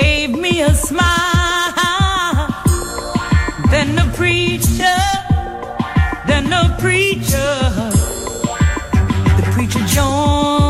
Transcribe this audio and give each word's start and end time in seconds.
gave 0.00 0.30
me 0.30 0.62
a 0.62 0.74
smile. 0.74 1.04
Then 3.70 3.94
the 3.96 4.10
preacher, 4.16 5.00
then 6.26 6.44
the 6.54 6.64
preacher, 6.78 7.54
the 9.36 9.44
preacher 9.52 9.84
joined. 9.86 10.69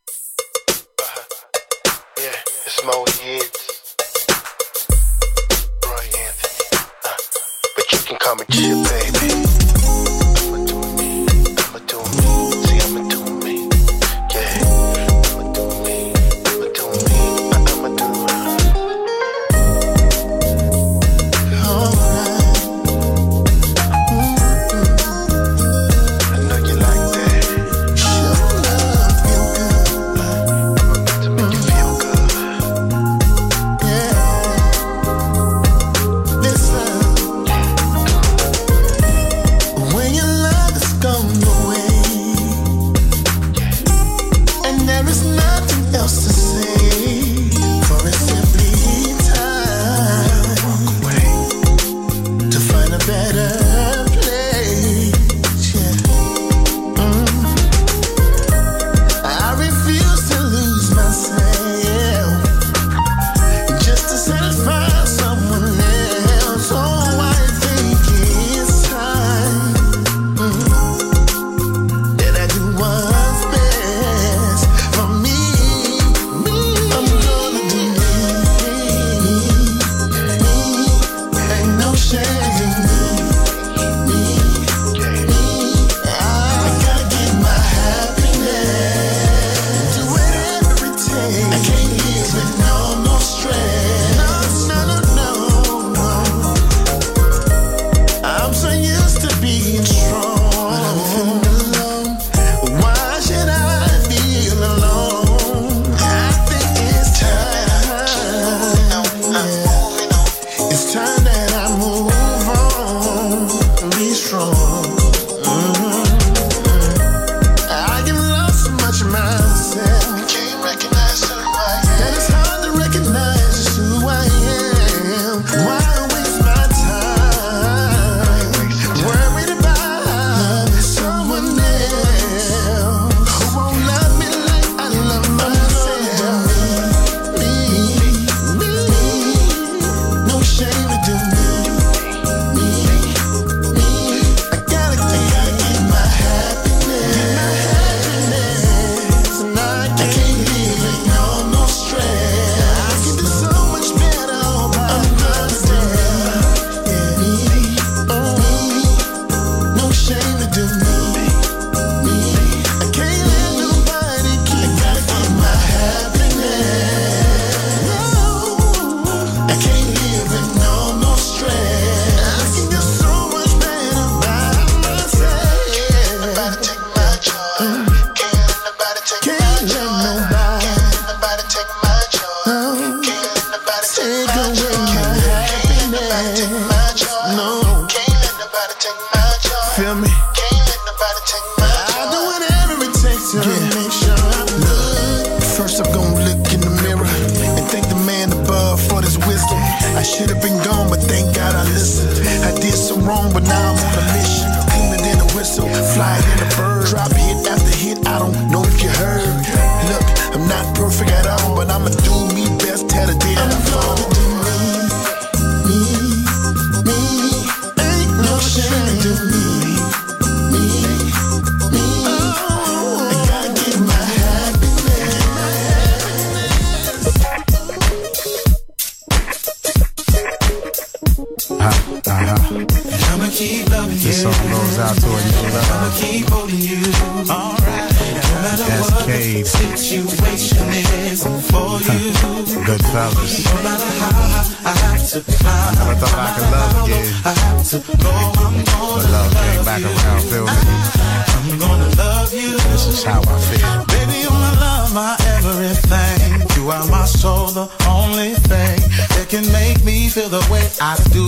You 256.61 256.69
are 256.69 256.87
my 256.91 257.05
soul, 257.05 257.47
the 257.47 257.65
only 257.89 258.37
thing 258.37 258.77
that 259.17 259.25
can 259.33 259.41
make 259.49 259.83
me 259.83 260.07
feel 260.09 260.29
the 260.29 260.45
way 260.45 260.61
I 260.77 260.93
do. 261.09 261.25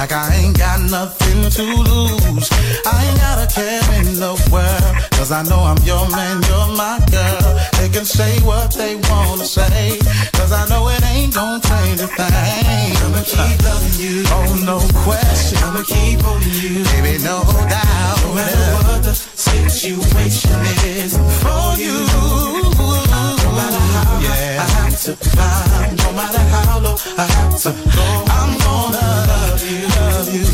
Like 0.00 0.08
I 0.08 0.32
ain't 0.40 0.56
got 0.56 0.80
nothing 0.88 1.52
to 1.52 1.64
lose. 1.84 2.48
I 2.88 2.96
ain't 3.04 3.20
got 3.20 3.44
a 3.44 3.48
care 3.52 3.84
in 4.00 4.16
the 4.16 4.32
world. 4.48 4.92
Cause 5.20 5.32
I 5.36 5.44
know 5.44 5.60
I'm 5.68 5.76
your 5.84 6.08
man, 6.08 6.40
you're 6.48 6.72
my 6.80 6.96
girl. 7.12 7.60
They 7.76 7.92
can 7.92 8.08
say 8.08 8.40
what 8.40 8.72
they 8.72 8.96
wanna 9.12 9.44
say. 9.44 10.00
Cause 10.32 10.50
I 10.50 10.64
know 10.72 10.88
it 10.88 11.04
ain't 11.12 11.34
gonna 11.34 11.60
change 11.60 12.00
a 12.00 12.08
thing. 12.08 12.96
I'ma 13.04 13.20
keep 13.20 13.60
loving 13.60 13.96
you. 14.00 14.24
Oh, 14.32 14.48
no 14.64 14.80
question. 15.04 15.60
I'ma 15.60 15.84
keep 15.84 16.24
holding 16.24 16.56
you. 16.56 16.88
Baby, 16.88 17.20
no 17.20 17.44
doubt. 17.68 18.16
No 18.24 18.32
matter 18.32 18.72
what 18.88 19.04
the 19.04 19.12
situation 19.12 20.56
is 20.88 21.20
for 21.44 21.76
you 21.76 23.39
no 23.50 23.56
matter 23.56 23.82
how 23.94 24.18
I 24.20 24.66
have 24.78 25.00
to 25.02 25.12
climb, 25.16 25.96
no 25.96 26.12
matter 26.12 26.44
how 26.54 26.78
low 26.78 26.96
I 27.18 27.26
have 27.26 27.58
to 27.62 27.70
go. 27.96 28.06
I'm 28.38 28.52
gonna 28.62 29.06
love 29.30 29.62
you, 29.66 29.82
love 29.98 30.28
you. 30.30 30.46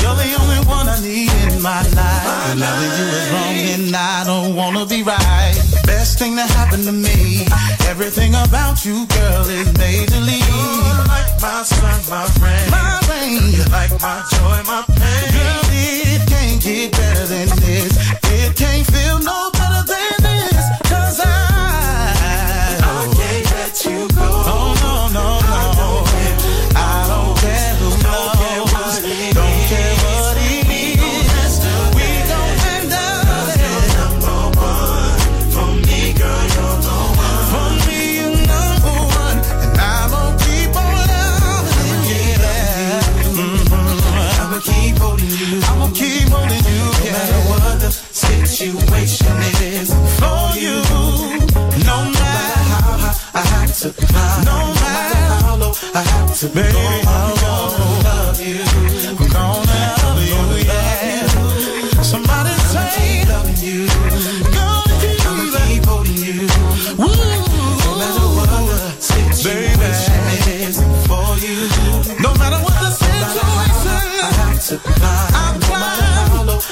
You're 0.00 0.18
the 0.22 0.30
only 0.40 0.60
one 0.66 0.86
I 0.88 1.00
need 1.02 1.32
in 1.50 1.60
my 1.62 1.82
life. 1.98 2.54
You 2.54 3.06
is 3.18 3.26
wrong 3.32 3.56
and 3.74 3.96
I 3.96 4.22
don't 4.24 4.54
wanna 4.54 4.86
be 4.86 5.02
right. 5.02 5.54
Best 5.84 6.18
thing 6.18 6.36
to 6.36 6.92
me. 6.92 7.46
Everything 7.88 8.34
about 8.34 8.84
you, 8.84 9.06
girl, 9.06 9.48
is 9.48 9.66
made 9.78 10.08
to 10.08 10.20
leave. 10.20 10.46
You're 10.46 11.06
like 11.10 11.40
my 11.42 11.62
sun, 11.64 11.98
my 12.10 12.24
rain. 12.38 12.70
You're 13.50 13.66
like 13.70 13.90
my 14.00 14.22
joy, 14.30 14.62
my 14.70 14.84
pain. 14.86 15.32
Girl, 15.34 15.62
it 15.72 16.22
can't 16.28 16.62
get 16.62 16.92
better 16.92 17.26
than 17.26 17.48
this. 17.64 17.96
It 18.30 18.54
can't 18.56 18.86
feel 18.86 19.18
no 19.20 19.55
than 19.86 20.12
cause 20.84 21.20
I, 21.20 22.16
I 22.82 23.14
can't 23.14 23.50
let 23.52 23.84
you 23.84 24.08
go. 24.08 24.15
to. 53.76 53.88
No 54.44 54.72
matter 54.80 55.20
how 55.44 55.56
low, 55.56 55.72
I 55.92 56.00
have 56.00 56.32
to 56.40 56.48
go. 56.48 56.60
I'm 56.62 57.36
gonna 57.36 58.08
love 58.08 58.40
you. 58.40 58.64
I'm 59.04 59.16
gonna 59.28 59.68
love 59.68 60.20
you. 60.24 60.40
Somebody 62.02 62.54
say. 62.72 63.24
Gonna 63.28 63.52
keep, 63.52 63.88
gonna 65.20 65.60
keep 65.68 65.84
holding 65.84 66.16
you. 66.16 66.48
No 66.96 67.12
matter 68.00 68.26
what 68.32 68.48
the 68.48 68.80
situation 68.96 70.24
is 70.56 70.76
for 71.06 71.36
you. 71.44 71.68
No 72.22 72.32
matter 72.40 72.60
what 72.64 72.76
the 72.80 72.90
situation, 72.96 73.92
I 73.92 74.32
have. 74.36 74.72
I'm 75.34 75.56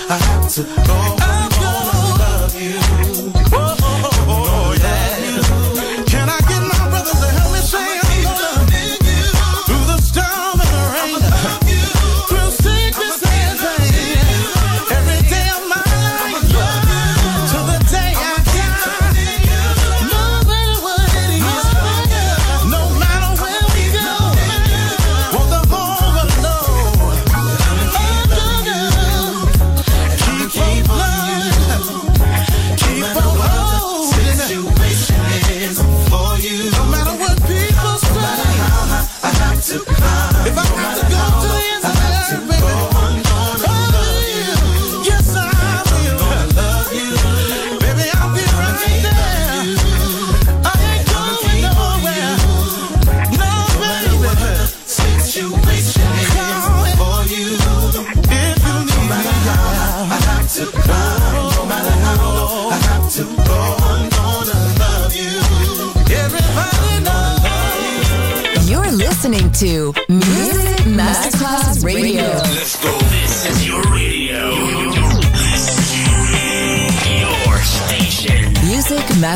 I 0.09 0.17
have 0.17 0.49
to 0.55 0.63
go. 0.87 0.97
I'm 1.21 1.54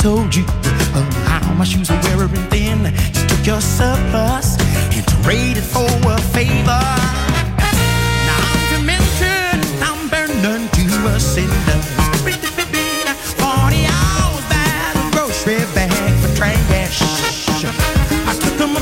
told 0.00 0.34
you 0.34 0.44
oh, 0.96 1.06
how 1.26 1.52
my 1.54 1.64
shoes 1.64 1.90
were 1.90 2.00
wearing 2.16 2.30
thin. 2.48 2.84
You 2.86 3.28
took 3.28 3.46
your 3.46 3.60
surplus 3.60 4.56
and 4.96 5.06
traded 5.22 5.62
for 5.62 5.84
a 6.08 6.18
favor. 6.32 6.82
Now 8.26 8.40
I'm 8.48 8.62
demented, 8.72 9.60
I'm 9.84 10.08
burning 10.08 10.68
to 10.68 10.84
a 11.08 11.20
cinder. 11.20 11.80
40 13.36 13.86
hours 13.92 14.44
by 14.48 14.92
the 14.96 15.04
grocery 15.12 15.58
bag 15.74 16.12
for 16.22 16.34
trash. 16.34 17.02
I 18.26 18.32
took 18.40 18.56
them 18.56 18.76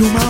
de 0.00 0.06
uma 0.06 0.29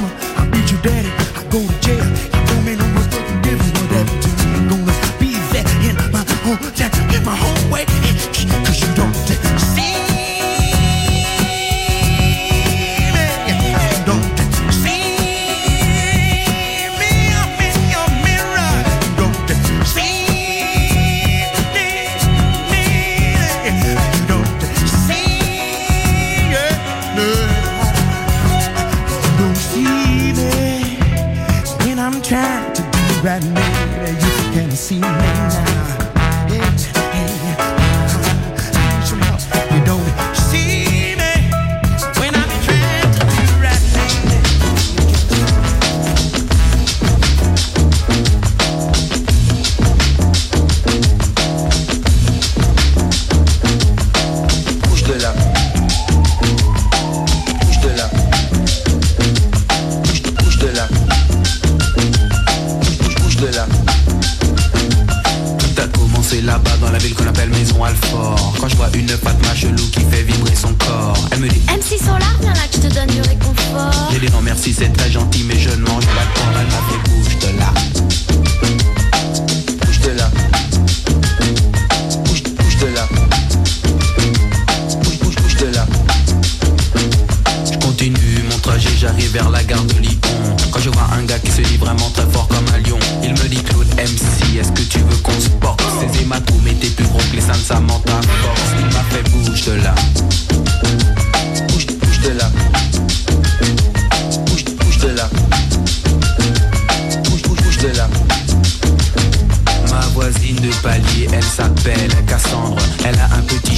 s'appelle 111.91 112.25
Cassandre. 112.27 112.83
Elle 113.05 113.19
a 113.19 113.37
un 113.37 113.43
petit 113.43 113.70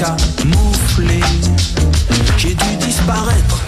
camouflé. 0.00 1.20
J'ai 2.38 2.54
dû 2.54 2.76
disparaître 2.86 3.60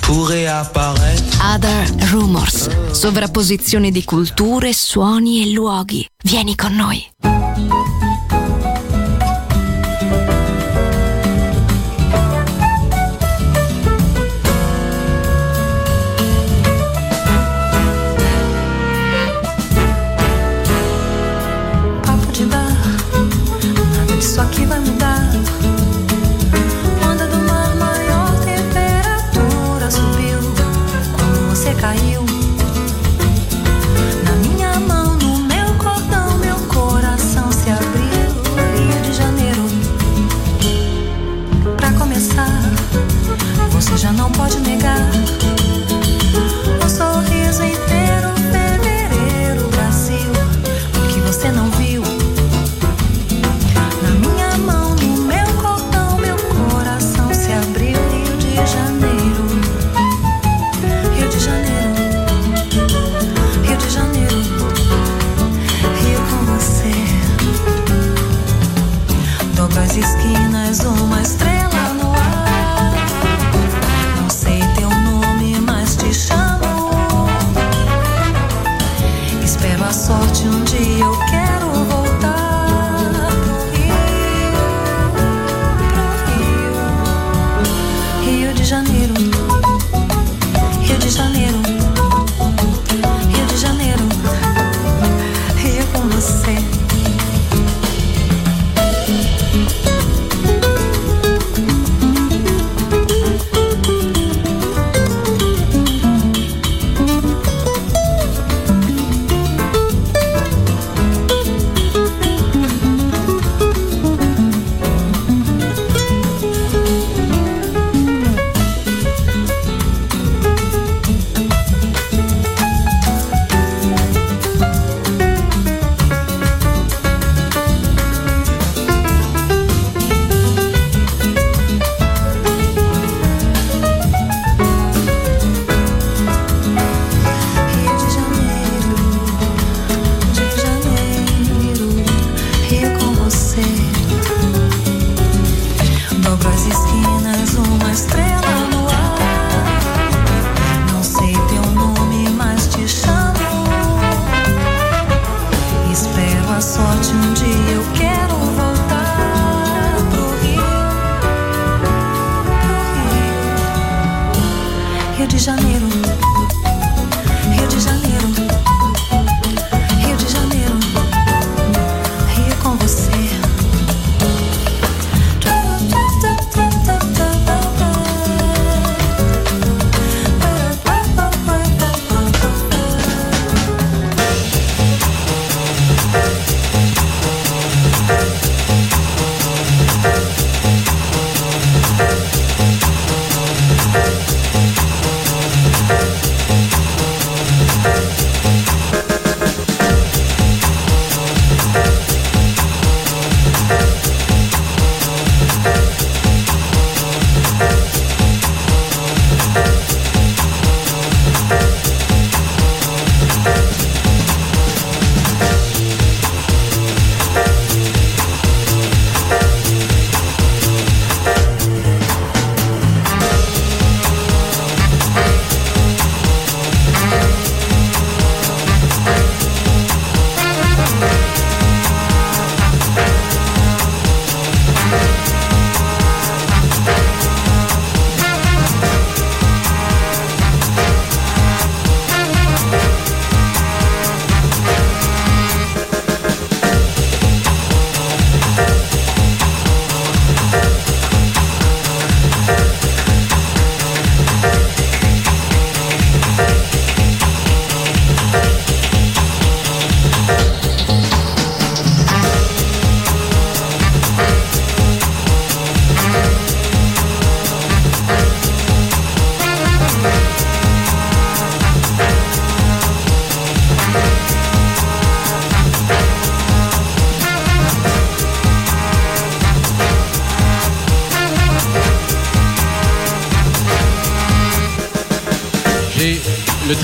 pour 0.00 0.28
réapparaître. 0.28 1.22
Other 1.54 2.10
Rumors, 2.10 2.68
sovrapposizione 2.92 3.90
di 3.90 4.04
culture, 4.04 4.72
suoni 4.72 5.42
e 5.42 5.52
luoghi. 5.52 6.06
Vieni 6.24 6.54
con 6.54 6.74
noi. 6.74 7.06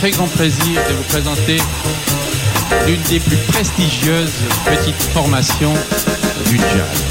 Très 0.04 0.10
grand 0.10 0.28
plaisir 0.28 0.82
de 0.86 0.92
vous 0.92 1.02
présenter 1.04 1.56
l'une 2.86 3.00
des 3.04 3.20
plus 3.20 3.38
prestigieuses 3.48 4.42
petites 4.66 5.02
formations 5.14 5.72
du 6.44 6.58
jazz. 6.58 7.03